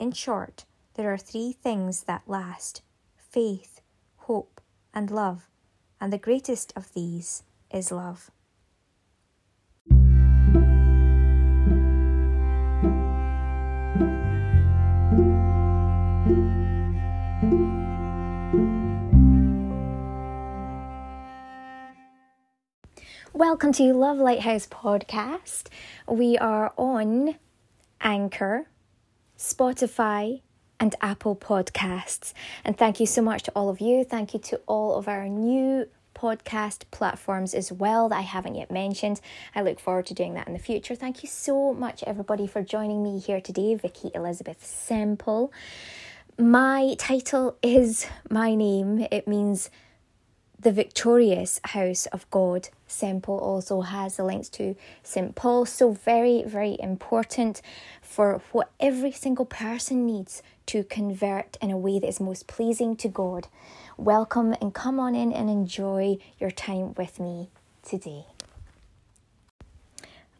In 0.00 0.12
short, 0.12 0.64
there 0.94 1.12
are 1.12 1.18
three 1.18 1.50
things 1.50 2.04
that 2.04 2.22
last 2.28 2.82
faith, 3.16 3.80
hope, 4.18 4.60
and 4.94 5.10
love, 5.10 5.50
and 6.00 6.12
the 6.12 6.18
greatest 6.18 6.72
of 6.76 6.94
these 6.94 7.42
is 7.72 7.90
love. 7.90 8.30
Welcome 23.32 23.72
to 23.72 23.92
Love 23.92 24.18
Lighthouse 24.18 24.68
Podcast. 24.68 25.70
We 26.06 26.38
are 26.38 26.72
on 26.76 27.34
Anchor, 28.00 28.68
Spotify, 29.38 30.40
and 30.80 30.94
Apple 31.00 31.36
Podcasts. 31.36 32.32
And 32.64 32.76
thank 32.76 33.00
you 33.00 33.06
so 33.06 33.22
much 33.22 33.44
to 33.44 33.52
all 33.52 33.68
of 33.68 33.80
you. 33.80 34.04
Thank 34.04 34.34
you 34.34 34.40
to 34.40 34.60
all 34.66 34.96
of 34.96 35.08
our 35.08 35.28
new 35.28 35.88
podcast 36.14 36.82
platforms 36.90 37.54
as 37.54 37.70
well 37.70 38.08
that 38.08 38.16
I 38.16 38.22
haven't 38.22 38.56
yet 38.56 38.70
mentioned. 38.70 39.20
I 39.54 39.62
look 39.62 39.78
forward 39.78 40.06
to 40.06 40.14
doing 40.14 40.34
that 40.34 40.48
in 40.48 40.52
the 40.52 40.58
future. 40.58 40.94
Thank 40.94 41.22
you 41.22 41.28
so 41.28 41.72
much, 41.72 42.02
everybody, 42.06 42.46
for 42.46 42.62
joining 42.62 43.02
me 43.02 43.18
here 43.18 43.40
today. 43.40 43.74
Vikki 43.74 44.10
Elizabeth 44.14 44.64
Semple. 44.64 45.52
My 46.36 46.94
title 46.98 47.56
is 47.62 48.06
my 48.30 48.54
name, 48.54 49.06
it 49.10 49.26
means 49.26 49.70
the 50.60 50.72
victorious 50.72 51.60
house 51.64 52.06
of 52.06 52.28
God. 52.30 52.68
Semple 52.86 53.38
also 53.38 53.82
has 53.82 54.16
the 54.16 54.24
links 54.24 54.48
to 54.50 54.74
St. 55.02 55.34
Paul. 55.34 55.66
So, 55.66 55.92
very, 55.92 56.42
very 56.42 56.76
important 56.80 57.62
for 58.08 58.40
what 58.52 58.70
every 58.80 59.12
single 59.12 59.44
person 59.44 60.06
needs 60.06 60.42
to 60.66 60.82
convert 60.82 61.56
in 61.60 61.70
a 61.70 61.76
way 61.76 61.98
that 61.98 62.08
is 62.08 62.18
most 62.18 62.46
pleasing 62.46 62.96
to 62.96 63.08
God. 63.08 63.48
Welcome 63.98 64.54
and 64.60 64.72
come 64.72 64.98
on 64.98 65.14
in 65.14 65.30
and 65.32 65.50
enjoy 65.50 66.16
your 66.40 66.50
time 66.50 66.94
with 66.94 67.20
me 67.20 67.50
today. 67.82 68.24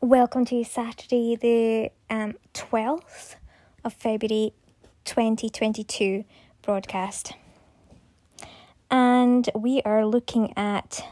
Welcome 0.00 0.44
to 0.46 0.64
Saturday, 0.64 1.36
the 1.36 1.90
um, 2.10 2.34
12th 2.52 3.36
of 3.84 3.92
February 3.92 4.52
2022 5.04 6.24
broadcast 6.62 7.34
and 8.90 9.48
we 9.54 9.80
are 9.82 10.04
looking 10.04 10.52
at 10.56 11.02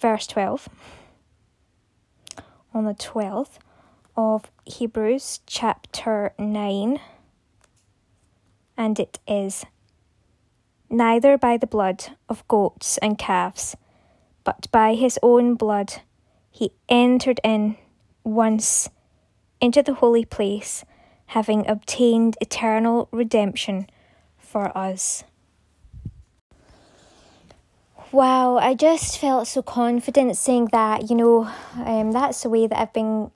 verse 0.00 0.26
12 0.28 0.68
on 2.72 2.84
the 2.84 2.94
12th 2.94 3.58
of 4.16 4.50
Hebrews 4.64 5.40
chapter 5.46 6.32
9, 6.38 7.00
and 8.76 8.98
it 8.98 9.18
is 9.26 9.64
Neither 10.92 11.38
by 11.38 11.56
the 11.56 11.68
blood 11.68 12.16
of 12.28 12.46
goats 12.48 12.98
and 12.98 13.16
calves, 13.16 13.76
but 14.42 14.66
by 14.72 14.94
his 14.94 15.20
own 15.22 15.54
blood 15.54 16.02
he 16.50 16.72
entered 16.88 17.40
in 17.44 17.76
once 18.24 18.90
into 19.60 19.82
the 19.82 19.94
holy 19.94 20.24
place, 20.24 20.84
having 21.26 21.64
obtained 21.68 22.36
eternal 22.40 23.08
redemption 23.12 23.88
for 24.36 24.76
us. 24.76 25.22
Wow, 28.12 28.56
I 28.56 28.74
just 28.74 29.18
felt 29.18 29.46
so 29.46 29.62
confident 29.62 30.36
saying 30.36 30.70
that, 30.72 31.08
you 31.08 31.14
know, 31.14 31.48
um, 31.76 32.10
that's 32.10 32.42
the 32.42 32.48
way 32.48 32.66
that 32.66 32.76
I've 32.76 32.92
been, 32.92 33.30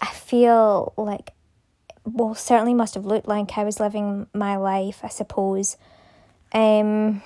I 0.00 0.06
feel 0.06 0.94
like, 0.96 1.32
well, 2.06 2.34
certainly 2.34 2.72
must 2.72 2.94
have 2.94 3.04
looked 3.04 3.28
like 3.28 3.58
I 3.58 3.64
was 3.64 3.78
living 3.78 4.26
my 4.32 4.56
life, 4.56 5.00
I 5.02 5.08
suppose. 5.08 5.76
Um, 6.50 7.20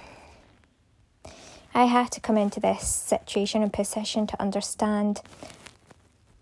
I 1.72 1.84
had 1.84 2.10
to 2.10 2.20
come 2.20 2.36
into 2.36 2.58
this 2.58 2.88
situation 2.88 3.62
and 3.62 3.72
position 3.72 4.26
to 4.26 4.42
understand 4.42 5.20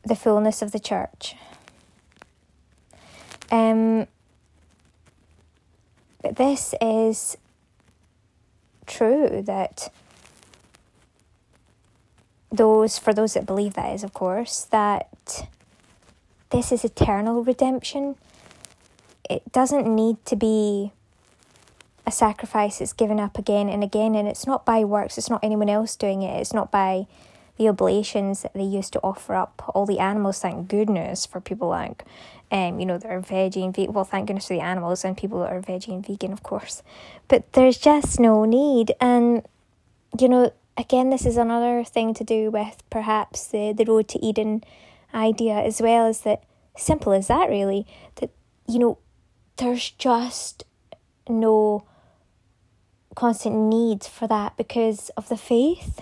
the 0.02 0.16
fullness 0.16 0.62
of 0.62 0.72
the 0.72 0.80
church. 0.80 1.36
Um, 3.50 4.06
but 6.22 6.36
this 6.36 6.74
is 6.80 7.36
true 8.86 9.42
that 9.44 9.90
those 12.52 12.98
for 12.98 13.12
those 13.12 13.34
that 13.34 13.46
believe 13.46 13.74
that 13.74 13.92
is 13.94 14.04
of 14.04 14.12
course 14.12 14.64
that 14.70 15.48
this 16.50 16.70
is 16.70 16.84
eternal 16.84 17.42
redemption 17.42 18.14
it 19.28 19.50
doesn't 19.52 19.86
need 19.86 20.22
to 20.26 20.36
be 20.36 20.92
a 22.06 22.12
sacrifice 22.12 22.78
that's 22.78 22.92
given 22.92 23.18
up 23.18 23.38
again 23.38 23.68
and 23.68 23.82
again 23.82 24.14
and 24.14 24.28
it's 24.28 24.46
not 24.46 24.66
by 24.66 24.84
works 24.84 25.16
it's 25.16 25.30
not 25.30 25.42
anyone 25.42 25.68
else 25.68 25.96
doing 25.96 26.22
it 26.22 26.40
it's 26.40 26.52
not 26.52 26.70
by 26.70 27.06
the 27.56 27.68
oblations 27.68 28.42
that 28.42 28.52
they 28.54 28.62
used 28.62 28.92
to 28.92 29.00
offer 29.00 29.34
up 29.34 29.62
all 29.74 29.86
the 29.86 29.98
animals 29.98 30.40
thank 30.40 30.68
goodness 30.68 31.24
for 31.24 31.40
people 31.40 31.68
like 31.68 32.04
um, 32.52 32.78
you 32.78 32.84
know, 32.84 32.98
that 32.98 33.10
are 33.10 33.20
veggie 33.20 33.64
and 33.64 33.74
vegan. 33.74 33.94
Well, 33.94 34.04
thank 34.04 34.26
goodness 34.26 34.46
for 34.46 34.52
the 34.54 34.60
animals 34.60 35.04
and 35.04 35.16
people 35.16 35.40
that 35.40 35.50
are 35.50 35.62
veggie 35.62 35.88
and 35.88 36.06
vegan, 36.06 36.32
of 36.32 36.42
course. 36.42 36.82
But 37.26 37.50
there's 37.54 37.78
just 37.78 38.20
no 38.20 38.44
need. 38.44 38.92
And, 39.00 39.42
you 40.20 40.28
know, 40.28 40.52
again, 40.76 41.10
this 41.10 41.26
is 41.26 41.36
another 41.36 41.84
thing 41.84 42.14
to 42.14 42.24
do 42.24 42.50
with 42.50 42.82
perhaps 42.90 43.46
the, 43.46 43.72
the 43.72 43.84
road 43.84 44.08
to 44.08 44.24
Eden 44.24 44.64
idea 45.14 45.54
as 45.54 45.80
well, 45.80 46.06
is 46.08 46.20
that 46.22 46.44
simple 46.76 47.12
as 47.12 47.28
that, 47.28 47.48
really, 47.48 47.86
that, 48.16 48.30
you 48.66 48.78
know, 48.78 48.98
there's 49.56 49.90
just 49.90 50.64
no 51.28 51.84
constant 53.14 53.54
need 53.54 54.02
for 54.02 54.26
that 54.26 54.56
because 54.56 55.10
of 55.10 55.28
the 55.28 55.36
faith 55.36 56.00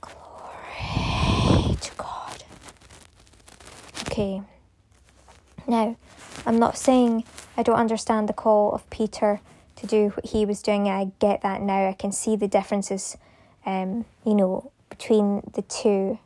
Glory 0.00 1.76
to 1.80 1.90
God. 1.96 2.44
okay. 4.02 4.42
Now, 5.66 5.96
I'm 6.46 6.58
not 6.60 6.78
saying 6.78 7.24
I 7.56 7.64
don't 7.64 7.76
understand 7.76 8.28
the 8.28 8.32
call 8.32 8.72
of 8.72 8.88
Peter 8.90 9.40
to 9.76 9.86
do 9.86 10.08
what 10.08 10.26
he 10.26 10.44
was 10.44 10.62
doing. 10.62 10.88
I 10.88 11.12
get 11.18 11.42
that 11.42 11.60
now. 11.60 11.88
I 11.88 11.92
can 11.92 12.12
see 12.12 12.36
the 12.36 12.48
differences, 12.48 13.16
um, 13.64 14.04
you 14.24 14.34
know, 14.34 14.70
between 14.90 15.42
the 15.54 15.62
two. 15.62 16.18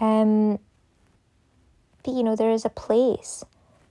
Um, 0.00 0.58
but 2.02 2.14
you 2.14 2.22
know, 2.22 2.36
there 2.36 2.50
is 2.50 2.64
a 2.64 2.70
place 2.70 3.44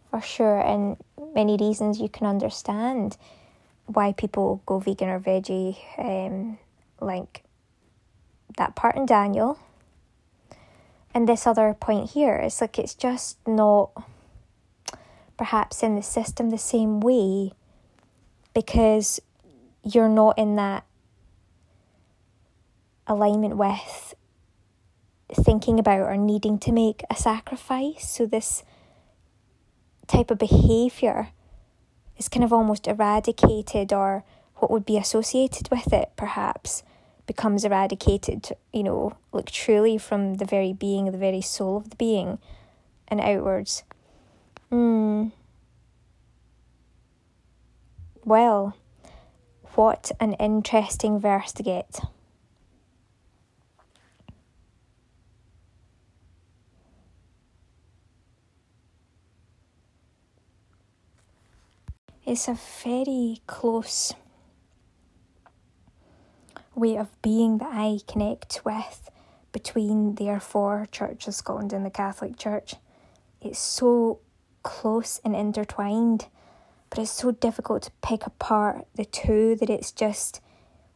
for 0.09 0.21
sure, 0.21 0.59
and 0.59 0.97
many 1.33 1.57
reasons 1.57 1.99
you 1.99 2.09
can 2.09 2.27
understand 2.27 3.17
why 3.85 4.13
people 4.13 4.61
go 4.65 4.79
vegan 4.79 5.09
or 5.09 5.19
veggie. 5.19 5.77
Um, 5.97 6.59
like 7.03 7.43
that 8.57 8.75
part 8.75 8.95
in 8.95 9.05
Daniel 9.05 9.59
and 11.13 11.27
this 11.27 11.45
other 11.45 11.73
point 11.73 12.11
here. 12.11 12.35
It's 12.35 12.61
like 12.61 12.79
it's 12.79 12.95
just 12.95 13.37
not 13.47 13.91
perhaps 15.37 15.83
in 15.83 15.95
the 15.95 16.03
system 16.03 16.49
the 16.49 16.57
same 16.57 16.99
way 16.99 17.51
because 18.53 19.19
you're 19.83 20.09
not 20.09 20.37
in 20.37 20.55
that 20.55 20.85
alignment 23.07 23.57
with 23.57 24.15
thinking 25.33 25.79
about 25.79 26.01
or 26.01 26.17
needing 26.17 26.57
to 26.59 26.71
make 26.71 27.03
a 27.09 27.15
sacrifice. 27.15 28.09
So, 28.09 28.25
this 28.25 28.63
type 30.07 30.31
of 30.31 30.37
behaviour 30.37 31.29
is 32.17 32.29
kind 32.29 32.43
of 32.43 32.53
almost 32.53 32.87
eradicated, 32.87 33.91
or 33.91 34.23
what 34.55 34.71
would 34.71 34.85
be 34.85 34.97
associated 34.97 35.69
with 35.71 35.91
it, 35.91 36.11
perhaps 36.15 36.83
becomes 37.25 37.63
eradicated, 37.63 38.49
you 38.73 38.83
know, 38.83 39.15
like 39.31 39.49
truly 39.49 39.97
from 39.97 40.35
the 40.35 40.45
very 40.45 40.73
being, 40.73 41.05
the 41.05 41.17
very 41.17 41.41
soul 41.41 41.77
of 41.77 41.89
the 41.89 41.95
being, 41.95 42.37
and 43.07 43.19
outwards. 43.21 43.83
Hmm. 44.69 45.29
Well, 48.25 48.77
what 49.75 50.11
an 50.19 50.33
interesting 50.33 51.19
verse 51.19 51.51
to 51.53 51.63
get. 51.63 51.99
It's 62.25 62.47
a 62.47 62.57
very 62.83 63.41
close 63.47 64.13
way 66.73 66.95
of 66.95 67.21
being 67.21 67.57
that 67.57 67.71
I 67.73 67.99
connect 68.07 68.61
with 68.63 69.09
between 69.51 70.15
therefore 70.15 70.87
Church 70.91 71.27
of 71.27 71.35
Scotland 71.35 71.73
and 71.73 71.85
the 71.85 71.89
Catholic 71.89 72.37
Church. 72.37 72.75
It's 73.41 73.59
so 73.59 74.19
close 74.63 75.19
and 75.25 75.35
intertwined, 75.35 76.27
but 76.93 77.01
it's 77.01 77.11
so 77.11 77.31
difficult 77.31 77.81
to 77.81 77.91
pick 78.03 78.27
apart 78.27 78.85
the 78.93 79.03
two 79.03 79.55
that 79.55 79.67
it's 79.67 79.91
just 79.91 80.41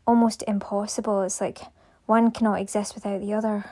almost 0.06 0.44
impossible. 0.48 1.24
It's 1.24 1.42
like 1.42 1.58
one 2.06 2.30
cannot 2.30 2.62
exist 2.62 2.94
without 2.94 3.20
the 3.20 3.34
other. 3.34 3.66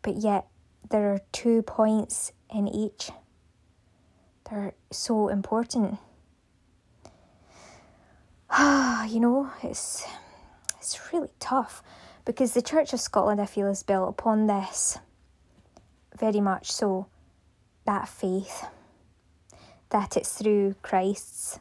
But 0.00 0.16
yet 0.16 0.46
there 0.88 1.12
are 1.12 1.20
two 1.32 1.60
points 1.60 2.32
in 2.50 2.68
each. 2.68 3.10
They're 4.48 4.72
so 4.90 5.28
important. 5.28 5.98
Ah, 8.48 9.04
you 9.08 9.20
know, 9.20 9.50
it's 9.62 10.06
it's 10.78 11.12
really 11.12 11.28
tough 11.38 11.82
because 12.24 12.54
the 12.54 12.62
Church 12.62 12.94
of 12.94 13.00
Scotland, 13.00 13.42
I 13.42 13.46
feel, 13.46 13.66
is 13.66 13.82
built 13.82 14.08
upon 14.08 14.46
this 14.46 14.96
very 16.18 16.40
much 16.40 16.72
so 16.72 17.08
that 17.84 18.08
faith 18.08 18.64
that 19.90 20.16
it's 20.16 20.36
through 20.36 20.74
Christ's 20.82 21.60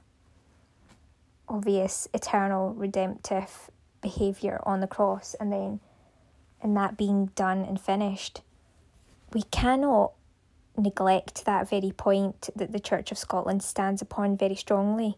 obvious 1.47 2.07
eternal 2.13 2.73
redemptive 2.73 3.69
behaviour 4.01 4.59
on 4.63 4.81
the 4.81 4.87
cross 4.87 5.33
and 5.39 5.51
then 5.51 5.79
and 6.61 6.75
that 6.75 6.97
being 6.97 7.27
done 7.35 7.63
and 7.63 7.79
finished 7.79 8.41
we 9.33 9.43
cannot 9.43 10.11
neglect 10.77 11.45
that 11.45 11.69
very 11.69 11.91
point 11.91 12.49
that 12.55 12.71
the 12.71 12.79
Church 12.79 13.11
of 13.11 13.17
Scotland 13.17 13.63
stands 13.63 14.01
upon 14.01 14.37
very 14.37 14.55
strongly. 14.55 15.17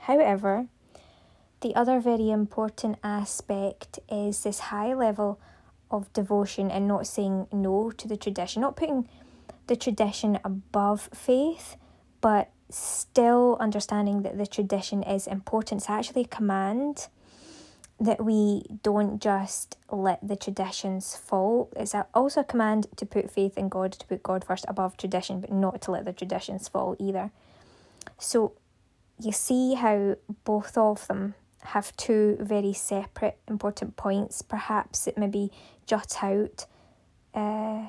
However, 0.00 0.66
the 1.62 1.74
other 1.74 2.00
very 2.00 2.30
important 2.30 2.98
aspect 3.02 3.98
is 4.10 4.42
this 4.42 4.58
high 4.58 4.94
level 4.94 5.40
of 5.90 6.12
devotion 6.12 6.70
and 6.70 6.86
not 6.86 7.06
saying 7.06 7.46
no 7.50 7.90
to 7.90 8.06
the 8.06 8.16
tradition, 8.16 8.62
not 8.62 8.76
putting 8.76 9.08
the 9.66 9.76
tradition 9.76 10.38
above 10.44 11.08
faith, 11.14 11.76
but 12.20 12.50
still 12.70 13.56
understanding 13.60 14.22
that 14.22 14.38
the 14.38 14.46
tradition 14.46 15.02
is 15.02 15.26
important. 15.26 15.82
It's 15.82 15.90
actually 15.90 16.22
a 16.22 16.28
command 16.28 17.08
that 17.98 18.22
we 18.22 18.62
don't 18.82 19.22
just 19.22 19.78
let 19.90 20.26
the 20.26 20.36
traditions 20.36 21.16
fall. 21.16 21.70
It's 21.76 21.94
also 22.12 22.40
a 22.40 22.44
command 22.44 22.86
to 22.96 23.06
put 23.06 23.30
faith 23.30 23.56
in 23.56 23.68
God, 23.68 23.92
to 23.92 24.06
put 24.06 24.22
God 24.22 24.44
first 24.44 24.66
above 24.68 24.96
tradition, 24.96 25.40
but 25.40 25.50
not 25.50 25.80
to 25.82 25.92
let 25.92 26.04
the 26.04 26.12
traditions 26.12 26.68
fall 26.68 26.96
either. 26.98 27.30
So 28.18 28.52
you 29.18 29.32
see 29.32 29.74
how 29.74 30.16
both 30.44 30.76
of 30.76 31.06
them 31.08 31.34
have 31.62 31.96
two 31.96 32.36
very 32.38 32.72
separate 32.72 33.38
important 33.48 33.96
points. 33.96 34.42
Perhaps 34.42 35.06
it 35.06 35.16
maybe 35.16 35.50
jut 35.86 36.22
out, 36.22 36.66
uh, 37.34 37.88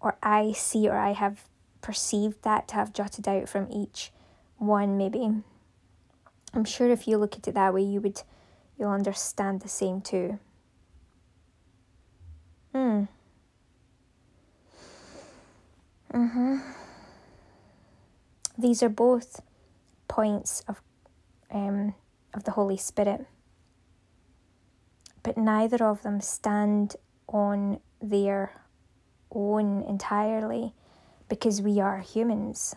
or 0.00 0.16
I 0.22 0.52
see 0.52 0.88
or 0.88 0.96
I 0.96 1.12
have 1.12 1.48
perceived 1.80 2.42
that 2.42 2.68
to 2.68 2.74
have 2.74 2.92
jutted 2.92 3.28
out 3.28 3.48
from 3.48 3.68
each 3.70 4.12
one, 4.58 4.96
maybe. 4.96 5.42
I'm 6.54 6.64
sure 6.64 6.88
if 6.88 7.06
you 7.06 7.18
look 7.18 7.36
at 7.36 7.46
it 7.48 7.54
that 7.54 7.74
way, 7.74 7.82
you 7.82 8.00
would 8.00 8.22
you'll 8.78 8.90
understand 8.90 9.60
the 9.60 9.68
same 9.68 10.00
too. 10.00 10.38
Hmm. 12.72 13.04
Mhm. 16.12 16.62
These 18.58 18.82
are 18.82 18.88
both 18.88 19.40
points 20.08 20.62
of 20.66 20.82
um 21.50 21.94
of 22.32 22.44
the 22.44 22.52
Holy 22.52 22.76
Spirit. 22.76 23.26
But 25.22 25.36
neither 25.36 25.84
of 25.84 26.02
them 26.02 26.20
stand 26.20 26.96
on 27.28 27.80
their 28.00 28.52
own 29.36 29.82
entirely 29.82 30.72
because 31.28 31.60
we 31.60 31.80
are 31.80 31.98
humans. 31.98 32.74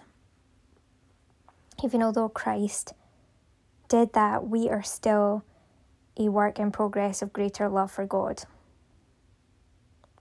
Even 1.84 2.04
although 2.04 2.30
Christ 2.30 2.94
did 3.88 4.14
that, 4.14 4.48
we 4.48 4.70
are 4.70 4.84
still 4.84 5.44
a 6.18 6.30
work 6.30 6.60
in 6.60 6.72
progress 6.72 7.22
of 7.22 7.32
greater 7.32 7.70
love 7.70 7.92
for 7.92 8.06
God, 8.06 8.44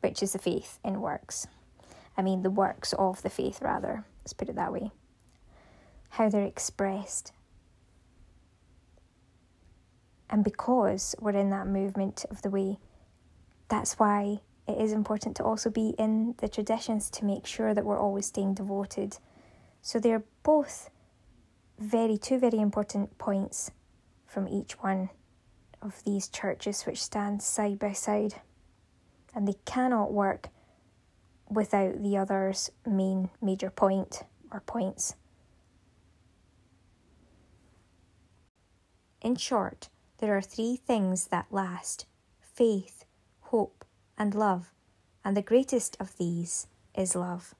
which 0.01 0.23
is 0.23 0.33
the 0.33 0.39
faith 0.39 0.79
in 0.85 1.01
works. 1.01 1.49
I 2.17 2.23
mean, 2.23 2.43
the 2.43 2.51
works 2.51 2.93
of 2.93 3.23
the 3.23 3.31
faith, 3.31 3.61
rather. 3.61 4.05
Let's 4.21 4.33
put 4.33 4.49
it 4.49 4.57
that 4.57 4.73
way. 4.73 4.93
How 6.11 6.29
they're 6.29 6.43
expressed. 6.43 7.33
And 10.31 10.45
because 10.45 11.15
we're 11.21 11.33
in 11.33 11.51
that 11.51 11.67
movement 11.67 12.25
of 12.31 12.43
the 12.43 12.51
way, 12.51 12.79
that's 13.69 13.99
why 13.99 14.41
it 14.69 14.79
is 14.79 14.93
important 14.93 15.35
to 15.37 15.45
also 15.45 15.71
be 15.71 15.95
in 15.99 16.35
the 16.39 16.49
traditions 16.49 17.09
to 17.11 17.25
make 17.25 17.47
sure 17.47 17.73
that 17.73 17.85
we're 17.85 17.99
always 17.99 18.27
staying 18.27 18.55
devoted. 18.55 19.17
So 19.81 19.99
they're 19.99 20.25
both 20.43 20.91
very 21.79 22.19
two 22.19 22.39
very 22.39 22.59
important 22.59 23.17
points 23.19 23.71
from 24.27 24.47
each 24.49 24.73
one 24.83 25.11
of 25.81 26.03
these 26.05 26.29
churches 26.29 26.83
which 26.83 27.03
stand 27.03 27.41
side 27.41 27.79
by 27.79 27.93
side 27.93 28.35
and 29.35 29.47
they 29.47 29.55
cannot 29.65 30.13
work 30.13 30.49
without 31.49 32.03
the 32.03 32.17
other's 32.17 32.71
main 32.87 33.31
major 33.41 33.71
point 33.71 34.25
or 34.51 34.61
points. 34.61 35.15
In 39.23 39.37
short, 39.37 39.89
there 40.19 40.37
are 40.37 40.43
three 40.43 40.77
things 40.77 41.29
that 41.29 41.47
last 41.51 42.07
faith, 42.41 43.05
hope, 43.41 43.78
and 44.19 44.35
love, 44.35 44.73
and 45.25 45.37
the 45.37 45.43
greatest 45.43 45.97
of 46.01 46.17
these 46.19 46.67
is 46.95 47.15
love. 47.15 47.55